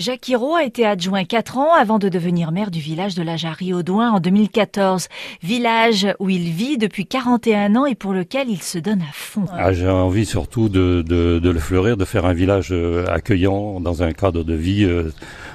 Jacques 0.00 0.30
a 0.30 0.64
été 0.64 0.86
adjoint 0.86 1.24
4 1.24 1.58
ans 1.58 1.74
avant 1.74 1.98
de 1.98 2.08
devenir 2.08 2.52
maire 2.52 2.70
du 2.70 2.80
village 2.80 3.14
de 3.14 3.22
la 3.22 3.36
Jarrie-Audouin 3.36 4.12
en 4.12 4.18
2014. 4.18 5.08
Village 5.42 6.06
où 6.18 6.30
il 6.30 6.50
vit 6.50 6.78
depuis 6.78 7.04
41 7.04 7.76
ans 7.76 7.84
et 7.84 7.94
pour 7.94 8.14
lequel 8.14 8.48
il 8.48 8.62
se 8.62 8.78
donne 8.78 9.02
à 9.02 9.12
fond. 9.12 9.44
Ah, 9.52 9.74
J'ai 9.74 9.90
envie 9.90 10.24
surtout 10.24 10.70
de, 10.70 11.04
le 11.06 11.58
fleurir, 11.58 11.98
de 11.98 12.06
faire 12.06 12.24
un 12.24 12.32
village 12.32 12.68
euh, 12.72 13.04
accueillant 13.08 13.78
dans 13.80 14.02
un 14.02 14.12
cadre 14.12 14.42
de 14.42 14.54
vie 14.54 14.84
euh, 14.84 15.12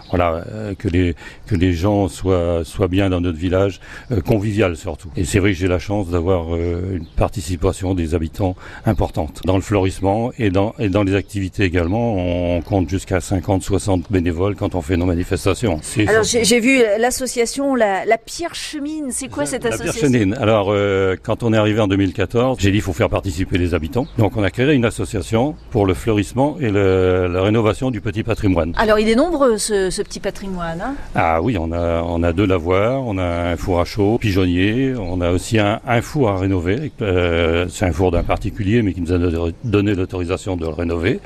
voilà, 0.10 0.44
euh, 0.52 0.74
que 0.76 0.88
les 0.88 1.16
que 1.48 1.56
les 1.56 1.74
gens 1.74 2.08
soient 2.08 2.62
soient 2.64 2.88
bien 2.88 3.10
dans 3.10 3.22
notre 3.22 3.38
village, 3.38 3.80
euh, 4.12 4.22
convivial 4.22 4.76
surtout. 4.76 5.10
Et 5.16 5.26
c'est 5.26 5.40
vrai 5.40 5.52
que 5.52 5.58
j'ai 5.58 5.68
la 5.68 5.80
chance 5.80 6.10
d'avoir 6.10 6.56
euh, 6.56 6.98
une 6.98 7.06
participation 7.06 7.94
des 7.96 8.16
habitants 8.16 8.56
importante 8.86 9.42
dans 9.46 9.56
le 9.56 9.62
fleurissement 9.62 10.32
et 10.38 10.50
dans 10.50 10.74
et 10.80 10.90
dans 10.90 11.04
les 11.04 11.16
activités 11.16 11.64
également. 11.64 12.16
On 12.16 12.62
compte 12.62 12.90
jusqu'à 12.90 13.20
50, 13.22 13.64
60 13.64 14.12
bénévoles 14.12 14.56
quand 14.56 14.76
on 14.76 14.82
fait 14.82 14.98
nos 14.98 15.06
manifestations. 15.06 15.80
Alors 16.08 16.24
j'ai 16.24 16.60
vu 16.60 16.80
l'association 17.00 17.76
la, 17.76 18.06
la 18.06 18.18
Pierre 18.18 18.56
Chemine. 18.56 19.08
C'est 19.12 19.28
quoi 19.30 19.46
cette 19.46 19.64
la 19.64 19.70
association? 19.72 20.08
Pierre 20.10 20.20
Chénine. 20.22 20.34
Alors, 20.36 20.68
euh, 20.72 21.16
quand 21.22 21.44
on 21.44 21.54
est 21.54 21.58
arrivé 21.58 21.80
en 21.80 21.88
2014, 21.88 22.58
j'ai 22.60 22.72
dit 22.72 22.78
il 22.78 22.82
faut 22.82 22.94
faire 22.94 23.10
participer 23.10 23.58
les 23.58 23.74
habitants. 23.74 24.08
Donc, 24.18 24.38
on 24.38 24.44
a 24.44 24.50
créé 24.52 24.74
une 24.74 24.86
association 24.86 25.56
pour 25.72 25.86
le 25.86 25.94
fleurissement 25.94 26.58
et 26.60 26.70
le- 26.70 27.28
la 27.28 27.42
rénovation 27.42 27.92
du 27.92 28.02
petit 28.02 28.24
patrimoine. 28.24 28.74
Alors 28.78 29.00
il 29.00 29.10
est 29.10 29.16
nombreux 29.16 29.58
ce, 29.58 29.90
ce 29.96 30.02
petit 30.02 30.20
patrimoine. 30.20 30.82
hein. 30.82 30.96
Ah 31.16 31.42
oui, 31.42 31.58
on 31.58 31.72
a, 31.72 32.02
on 32.04 32.22
a 32.22 32.34
deux 32.34 32.46
lavoirs, 32.46 33.02
on 33.06 33.18
a 33.18 33.24
un 33.52 33.56
four 33.56 33.80
à 33.80 33.86
chaud, 33.86 34.18
pigeonnier, 34.20 34.94
on 35.00 35.22
a 35.22 35.32
aussi 35.32 35.58
un, 35.58 35.80
un 35.88 36.02
four 36.02 36.30
à 36.30 36.38
rénover. 36.38 36.92
Euh, 37.02 37.68
c'est 37.70 37.86
un 37.86 37.92
four 37.94 38.12
d'un 38.12 38.24
particulier, 38.24 38.82
mais 38.82 38.94
qui 38.94 39.02
nous 39.02 39.14
a 39.14 39.52
donné 39.64 39.96
l'autorisation 39.96 40.58
de 40.58 40.66
le 40.66 40.70
rénover. 40.72 41.20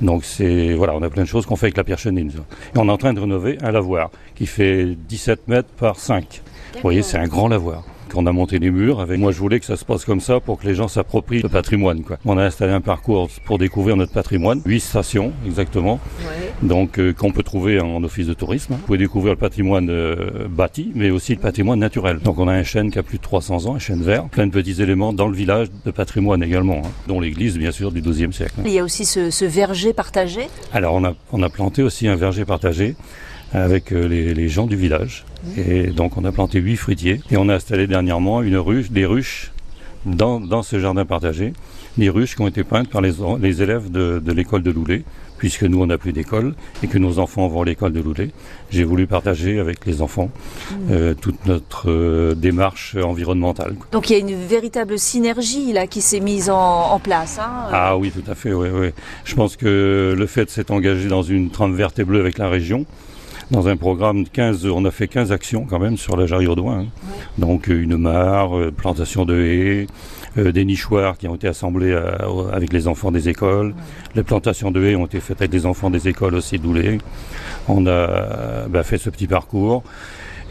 Donc 0.00 0.24
c'est 0.24 0.72
voilà, 0.74 0.94
on 0.96 1.02
a 1.02 1.10
plein 1.10 1.22
de 1.24 1.28
choses 1.28 1.44
qu'on 1.46 1.56
fait 1.56 1.66
avec 1.66 1.76
la 1.76 1.84
pierre 1.84 1.98
chenille. 1.98 2.30
Et 2.74 2.78
on 2.78 2.88
est 2.88 2.92
en 2.92 2.96
train 2.96 3.12
de 3.12 3.20
rénover 3.20 3.58
un 3.62 3.70
lavoir 3.72 4.10
qui 4.34 4.46
fait 4.46 4.96
17 5.08 5.48
mètres 5.48 5.68
par 5.78 5.96
5. 5.98 6.40
Vous 6.74 6.80
voyez, 6.80 7.02
c'est 7.02 7.18
un 7.18 7.26
grand 7.28 7.48
lavoir. 7.48 7.84
On 8.16 8.26
a 8.26 8.32
monté 8.32 8.58
les 8.58 8.70
murs 8.70 9.00
avec 9.00 9.18
moi 9.18 9.32
je 9.32 9.38
voulais 9.38 9.58
que 9.60 9.66
ça 9.66 9.76
se 9.76 9.84
passe 9.84 10.04
comme 10.04 10.20
ça 10.20 10.40
pour 10.40 10.58
que 10.60 10.66
les 10.66 10.74
gens 10.74 10.88
s'approprient 10.88 11.42
le 11.42 11.48
patrimoine 11.48 12.02
quoi. 12.02 12.18
On 12.24 12.38
a 12.38 12.42
installé 12.44 12.72
un 12.72 12.80
parcours 12.80 13.28
pour 13.44 13.58
découvrir 13.58 13.96
notre 13.96 14.12
patrimoine, 14.12 14.60
huit 14.66 14.80
stations 14.80 15.32
exactement. 15.46 15.98
Donc 16.62 16.98
euh, 16.98 17.12
qu'on 17.12 17.32
peut 17.32 17.42
trouver 17.42 17.80
en 17.80 18.02
office 18.04 18.26
de 18.26 18.34
tourisme. 18.34 18.74
Vous 18.74 18.86
pouvez 18.86 18.98
découvrir 18.98 19.32
le 19.34 19.38
patrimoine 19.38 19.88
euh, 19.90 20.46
bâti 20.48 20.92
mais 20.94 21.10
aussi 21.10 21.34
le 21.34 21.40
patrimoine 21.40 21.78
naturel. 21.80 22.18
Donc 22.20 22.38
on 22.38 22.48
a 22.48 22.52
un 22.52 22.62
chêne 22.62 22.90
qui 22.90 22.98
a 22.98 23.02
plus 23.02 23.18
de 23.18 23.22
300 23.22 23.66
ans, 23.66 23.74
un 23.74 23.78
chêne 23.78 24.02
vert, 24.02 24.24
plein 24.28 24.46
de 24.46 24.52
petits 24.52 24.80
éléments 24.80 25.12
dans 25.12 25.28
le 25.28 25.34
village 25.36 25.68
de 25.84 25.90
patrimoine 25.90 26.42
également, 26.42 26.82
hein, 26.84 26.90
dont 27.08 27.20
l'église 27.20 27.58
bien 27.58 27.72
sûr 27.72 27.90
du 27.92 28.00
XIIe 28.00 28.32
siècle. 28.32 28.54
hein. 28.58 28.62
Il 28.66 28.72
y 28.72 28.78
a 28.78 28.84
aussi 28.84 29.04
ce, 29.04 29.30
ce 29.30 29.44
verger 29.44 29.92
partagé? 29.92 30.42
Alors 30.72 30.94
on 30.94 31.04
a, 31.04 31.14
on 31.32 31.42
a 31.42 31.48
planté 31.48 31.82
aussi 31.82 32.06
un 32.08 32.16
verger 32.16 32.44
partagé 32.44 32.94
avec 33.52 33.92
euh, 33.92 34.06
les, 34.08 34.34
les 34.34 34.48
gens 34.48 34.66
du 34.66 34.76
village. 34.76 35.24
Et 35.56 35.88
donc 35.88 36.16
on 36.16 36.24
a 36.24 36.32
planté 36.32 36.58
huit 36.60 36.76
fruitiers 36.76 37.20
et 37.30 37.36
on 37.36 37.48
a 37.48 37.54
installé 37.54 37.86
dernièrement 37.86 38.42
une 38.42 38.56
ruche, 38.56 38.90
des 38.90 39.06
ruches 39.06 39.52
dans, 40.06 40.40
dans 40.40 40.62
ce 40.62 40.78
jardin 40.78 41.04
partagé. 41.04 41.52
Des 41.96 42.08
ruches 42.10 42.34
qui 42.34 42.42
ont 42.42 42.48
été 42.48 42.64
peintes 42.64 42.88
par 42.88 43.00
les, 43.00 43.62
élèves 43.62 43.88
de, 43.90 44.18
de 44.24 44.32
l'école 44.32 44.64
de 44.64 44.72
Loulé, 44.72 45.04
puisque 45.38 45.62
nous 45.62 45.80
on 45.80 45.86
n'a 45.86 45.96
plus 45.96 46.12
d'école 46.12 46.54
et 46.82 46.88
que 46.88 46.98
nos 46.98 47.20
enfants 47.20 47.46
vont 47.46 47.62
à 47.62 47.64
l'école 47.64 47.92
de 47.92 48.00
Loulé. 48.00 48.32
J'ai 48.70 48.82
voulu 48.82 49.06
partager 49.06 49.60
avec 49.60 49.86
les 49.86 50.02
enfants 50.02 50.28
euh, 50.90 51.14
toute 51.14 51.46
notre 51.46 51.88
euh, 51.88 52.34
démarche 52.34 52.96
environnementale. 52.96 53.76
Donc 53.92 54.10
il 54.10 54.14
y 54.14 54.16
a 54.16 54.18
une 54.18 54.34
véritable 54.34 54.98
synergie 54.98 55.72
là 55.72 55.86
qui 55.86 56.00
s'est 56.00 56.18
mise 56.18 56.50
en, 56.50 56.58
en 56.90 56.98
place. 56.98 57.38
hein. 57.38 57.68
Ah 57.72 57.96
oui, 57.96 58.10
tout 58.10 58.28
à 58.28 58.34
fait, 58.34 58.52
oui, 58.52 58.68
oui. 58.74 58.88
Je 59.24 59.36
pense 59.36 59.56
que 59.56 60.16
le 60.18 60.26
fait 60.26 60.46
de 60.46 60.50
s'être 60.50 60.72
engagé 60.72 61.06
dans 61.08 61.22
une 61.22 61.50
trame 61.50 61.76
verte 61.76 62.00
et 62.00 62.04
bleue 62.04 62.18
avec 62.18 62.38
la 62.38 62.48
région, 62.48 62.86
dans 63.50 63.68
un 63.68 63.76
programme 63.76 64.24
de 64.24 64.28
15, 64.28 64.66
on 64.66 64.84
a 64.84 64.90
fait 64.90 65.08
15 65.08 65.30
actions 65.32 65.66
quand 65.68 65.78
même 65.78 65.96
sur 65.96 66.16
la 66.16 66.26
Jarrie-Audouin. 66.26 66.80
hein. 66.80 66.86
Donc 67.38 67.68
euh, 67.68 67.82
une 67.82 67.96
mare, 67.96 68.56
euh, 68.58 68.70
plantation 68.70 69.24
de 69.24 69.34
haies, 69.40 69.86
euh, 70.38 70.50
des 70.52 70.64
nichoirs 70.64 71.16
qui 71.18 71.28
ont 71.28 71.34
été 71.36 71.46
assemblés 71.48 71.92
à- 71.94 72.26
avec 72.52 72.72
les 72.72 72.88
enfants 72.88 73.10
des 73.12 73.28
écoles. 73.28 73.74
Les 74.14 74.22
plantations 74.22 74.70
de 74.70 74.82
haies 74.84 74.96
ont 74.96 75.06
été 75.06 75.20
faites 75.20 75.40
avec 75.40 75.52
les 75.52 75.66
enfants 75.66 75.90
des 75.90 76.08
écoles 76.08 76.34
aussi 76.34 76.58
d'Oulé. 76.58 76.98
On 77.68 77.86
a 77.86 78.66
bah, 78.68 78.82
fait 78.82 78.98
ce 78.98 79.10
petit 79.10 79.26
parcours. 79.26 79.82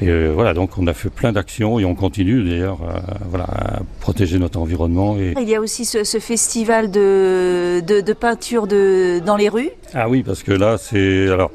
Et 0.01 0.09
euh, 0.09 0.31
voilà, 0.34 0.53
donc 0.53 0.78
on 0.79 0.88
a 0.88 0.94
fait 0.94 1.09
plein 1.12 1.31
d'actions 1.31 1.79
et 1.79 1.85
on 1.85 1.94
continue 1.95 2.44
d'ailleurs 2.44 2.79
à, 2.81 3.01
voilà, 3.29 3.45
à 3.45 3.79
protéger 4.01 4.39
notre 4.39 4.59
environnement 4.59 5.18
et, 5.18 5.35
Il 5.39 5.47
y 5.47 5.56
a 5.56 5.62
aussi 5.62 5.85
ce, 5.85 6.03
ce 6.03 6.18
festival 6.19 6.89
de, 6.89 7.79
de, 7.85 8.01
de 8.01 8.13
peinture 8.13 8.66
de, 8.66 9.19
dans 9.23 9.38
les 9.38 9.50
rues? 9.50 9.69
Ah 9.94 10.09
oui, 10.09 10.23
parce 10.23 10.41
que 10.41 10.51
là, 10.51 10.78
c'est 10.79 11.29
alors 11.29 11.51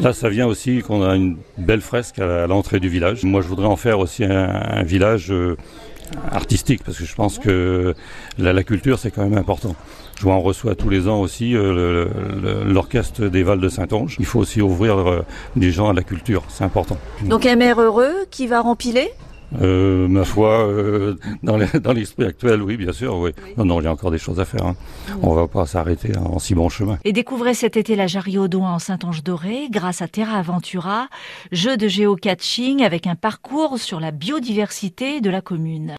là, 0.00 0.12
ça 0.12 0.28
vient 0.28 0.46
aussi 0.46 0.82
qu'on 0.82 1.02
a 1.02 1.14
une 1.14 1.36
belle 1.58 1.80
fresque 1.80 2.18
à 2.18 2.46
l'entrée 2.46 2.80
du 2.80 2.88
village. 2.88 3.24
Moi, 3.24 3.40
je 3.42 3.48
voudrais 3.48 3.66
en 3.66 3.76
faire 3.76 3.98
aussi 3.98 4.24
un, 4.24 4.82
village 4.82 5.30
euh, 5.30 5.56
artistique, 6.30 6.82
parce 6.84 6.98
que 6.98 7.04
je 7.04 7.14
pense 7.14 7.38
que 7.38 7.94
la, 8.38 8.64
culture, 8.64 8.98
c'est 8.98 9.10
quand 9.10 9.22
même 9.22 9.38
important. 9.38 9.74
Je 10.18 10.24
vois, 10.24 10.34
on 10.34 10.42
reçoit 10.42 10.74
tous 10.74 10.88
les 10.88 11.08
ans 11.08 11.20
aussi 11.20 11.54
euh, 11.54 12.06
l'orchestre 12.66 13.26
des 13.26 13.42
Vals 13.42 13.60
de 13.60 13.68
Saint-Onge. 13.68 14.16
Il 14.18 14.26
faut 14.26 14.40
aussi 14.40 14.60
ouvrir 14.60 14.98
euh, 14.98 15.24
des 15.56 15.70
gens 15.70 15.88
à 15.88 15.92
la 15.92 16.02
culture, 16.02 16.44
c'est 16.48 16.64
important. 16.64 16.98
Donc 17.22 17.46
un 17.46 17.56
maire 17.56 17.80
heureux 17.80 18.14
qui 18.30 18.46
va 18.46 18.60
rempiler? 18.60 19.10
Euh, 19.60 20.06
ma 20.08 20.24
foi, 20.24 20.66
euh, 20.68 21.16
dans 21.42 21.56
les- 21.56 21.80
dans 21.80 21.92
l'esprit 21.92 22.24
actuel, 22.26 22.62
oui, 22.62 22.76
bien 22.76 22.92
sûr, 22.92 23.16
oui. 23.16 23.30
Non, 23.56 23.64
non, 23.64 23.80
il 23.80 23.84
y 23.84 23.86
a 23.86 23.92
encore 23.92 24.10
des 24.10 24.18
choses 24.18 24.38
à 24.40 24.44
faire. 24.44 24.64
Hein. 24.64 24.76
On 25.22 25.34
va 25.34 25.48
pas 25.48 25.66
s'arrêter 25.66 26.12
en 26.16 26.38
si 26.38 26.54
bon 26.54 26.68
chemin. 26.68 26.98
Et 27.04 27.12
découvrez 27.12 27.54
cet 27.54 27.76
été 27.76 27.96
la 27.96 28.06
Jarrie-Audouin 28.06 28.72
en 28.74 28.78
Saint-Onge-Doré 28.78 29.68
grâce 29.70 30.02
à 30.02 30.08
Terra 30.08 30.38
Aventura, 30.38 31.08
jeu 31.52 31.76
de 31.76 31.88
géocaching 31.88 32.82
avec 32.84 33.06
un 33.06 33.16
parcours 33.16 33.78
sur 33.78 33.98
la 34.00 34.10
biodiversité 34.12 35.20
de 35.20 35.30
la 35.30 35.40
commune. 35.40 35.88